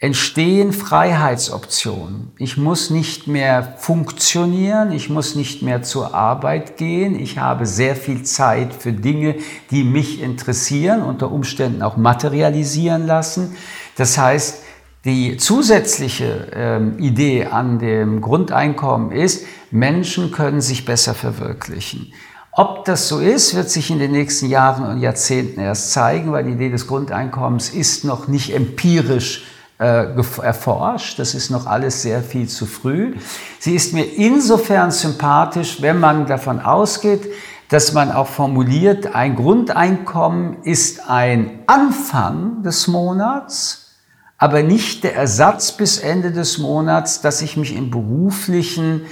entstehen 0.00 0.72
Freiheitsoptionen. 0.72 2.32
Ich 2.38 2.56
muss 2.56 2.88
nicht 2.88 3.26
mehr 3.26 3.74
funktionieren, 3.76 4.92
ich 4.92 5.10
muss 5.10 5.34
nicht 5.34 5.60
mehr 5.60 5.82
zur 5.82 6.14
Arbeit 6.14 6.78
gehen, 6.78 7.20
ich 7.20 7.36
habe 7.36 7.66
sehr 7.66 7.94
viel 7.94 8.22
Zeit 8.22 8.72
für 8.72 8.94
Dinge, 8.94 9.36
die 9.70 9.84
mich 9.84 10.22
interessieren, 10.22 11.02
unter 11.02 11.30
Umständen 11.30 11.82
auch 11.82 11.98
materialisieren 11.98 13.06
lassen. 13.06 13.56
Das 13.96 14.16
heißt, 14.16 14.62
die 15.04 15.36
zusätzliche 15.36 16.48
ähm, 16.54 16.98
Idee 16.98 17.46
an 17.46 17.78
dem 17.78 18.22
Grundeinkommen 18.22 19.12
ist, 19.12 19.44
Menschen 19.70 20.32
können 20.32 20.62
sich 20.62 20.86
besser 20.86 21.12
verwirklichen. 21.12 22.14
Ob 22.52 22.86
das 22.86 23.06
so 23.06 23.18
ist, 23.18 23.54
wird 23.54 23.68
sich 23.68 23.90
in 23.90 23.98
den 23.98 24.12
nächsten 24.12 24.48
Jahren 24.48 24.86
und 24.86 25.00
Jahrzehnten 25.00 25.60
erst 25.60 25.92
zeigen, 25.92 26.32
weil 26.32 26.44
die 26.44 26.52
Idee 26.52 26.70
des 26.70 26.86
Grundeinkommens 26.86 27.68
ist 27.68 28.04
noch 28.04 28.28
nicht 28.28 28.54
empirisch 28.54 29.44
erforscht. 29.80 31.18
Das 31.18 31.34
ist 31.34 31.50
noch 31.50 31.66
alles 31.66 32.02
sehr 32.02 32.22
viel 32.22 32.48
zu 32.48 32.66
früh. 32.66 33.14
Sie 33.58 33.74
ist 33.74 33.94
mir 33.94 34.04
insofern 34.04 34.90
sympathisch, 34.90 35.80
wenn 35.80 35.98
man 35.98 36.26
davon 36.26 36.60
ausgeht, 36.60 37.22
dass 37.70 37.92
man 37.92 38.10
auch 38.10 38.26
formuliert, 38.26 39.14
ein 39.14 39.36
Grundeinkommen 39.36 40.62
ist 40.64 41.08
ein 41.08 41.60
Anfang 41.66 42.62
des 42.62 42.88
Monats, 42.88 43.92
aber 44.38 44.62
nicht 44.62 45.04
der 45.04 45.14
Ersatz 45.14 45.72
bis 45.72 45.98
Ende 45.98 46.32
des 46.32 46.58
Monats, 46.58 47.20
dass 47.20 47.42
ich 47.42 47.56
mich 47.56 47.74
im 47.74 47.90
beruflichen 47.90 49.02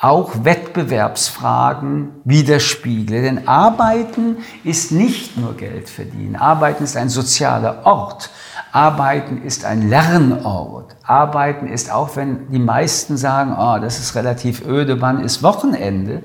auch 0.00 0.44
Wettbewerbsfragen 0.44 2.10
widerspiegle. 2.24 3.22
Denn 3.22 3.48
Arbeiten 3.48 4.38
ist 4.64 4.92
nicht 4.92 5.36
nur 5.36 5.56
Geld 5.56 5.88
verdienen. 5.88 6.36
Arbeiten 6.36 6.84
ist 6.84 6.96
ein 6.96 7.08
sozialer 7.08 7.84
Ort. 7.84 8.30
Arbeiten 8.72 9.42
ist 9.42 9.64
ein 9.64 9.88
Lernort. 9.88 10.96
Arbeiten 11.02 11.66
ist, 11.66 11.90
auch 11.92 12.16
wenn 12.16 12.50
die 12.50 12.58
meisten 12.58 13.16
sagen, 13.16 13.56
oh, 13.58 13.78
das 13.80 13.98
ist 13.98 14.14
relativ 14.14 14.66
öde, 14.66 15.00
wann 15.00 15.20
ist 15.20 15.42
Wochenende, 15.42 16.22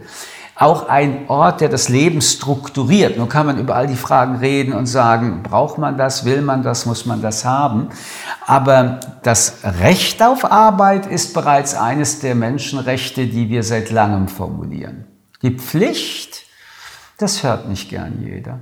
auch 0.55 0.87
ein 0.87 1.29
Ort, 1.29 1.61
der 1.61 1.69
das 1.69 1.89
Leben 1.89 2.21
strukturiert. 2.21 3.17
Nun 3.17 3.27
kann 3.27 3.47
man 3.47 3.57
über 3.57 3.75
all 3.75 3.87
die 3.87 3.95
Fragen 3.95 4.35
reden 4.35 4.73
und 4.73 4.85
sagen, 4.85 5.41
braucht 5.41 5.77
man 5.77 5.97
das, 5.97 6.25
will 6.25 6.41
man 6.41 6.61
das, 6.61 6.85
muss 6.85 7.05
man 7.05 7.21
das 7.21 7.43
haben. 7.43 7.89
Aber 8.45 8.99
das 9.23 9.59
Recht 9.63 10.21
auf 10.21 10.49
Arbeit 10.51 11.07
ist 11.07 11.33
bereits 11.33 11.75
eines 11.75 12.19
der 12.19 12.35
Menschenrechte, 12.35 13.25
die 13.25 13.49
wir 13.49 13.63
seit 13.63 13.89
langem 13.89 14.27
formulieren. 14.27 15.05
Die 15.41 15.57
Pflicht, 15.57 16.43
das 17.17 17.43
hört 17.43 17.67
nicht 17.67 17.89
gern 17.89 18.21
jeder. 18.21 18.59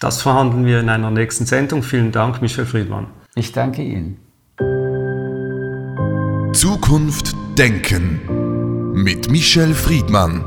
Das 0.00 0.22
verhandeln 0.22 0.64
wir 0.64 0.80
in 0.80 0.88
einer 0.88 1.10
nächsten 1.10 1.44
Sendung. 1.44 1.82
Vielen 1.82 2.10
Dank, 2.10 2.40
Michel 2.40 2.64
Friedmann. 2.64 3.08
Ich 3.34 3.52
danke 3.52 3.82
Ihnen. 3.82 4.16
Zukunft 6.54 7.36
Denken 7.58 8.92
mit 8.94 9.30
Michel 9.30 9.74
Friedmann. 9.74 10.42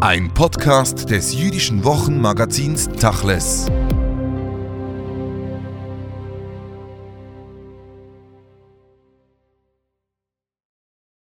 Ein 0.00 0.34
Podcast 0.34 1.08
des 1.08 1.34
jüdischen 1.34 1.84
Wochenmagazins 1.84 2.88
Tachles. 2.88 3.70